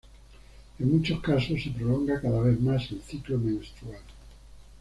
[0.79, 4.01] En muchos casos, se prolonga cada vez más el ciclo menstrual.